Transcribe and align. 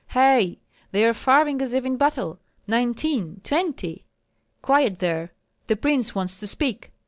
Hei, 0.15 0.57
they 0.91 1.05
are 1.05 1.13
firing 1.13 1.61
as 1.61 1.73
if 1.73 1.85
in 1.85 1.95
battle! 1.95 2.39
Nineteen, 2.65 3.39
twenty!" 3.43 4.03
"Quiet 4.63 4.97
there! 4.97 5.31
the 5.67 5.75
prince 5.75 6.15
wants 6.15 6.39
to 6.39 6.47
speak!" 6.47 6.91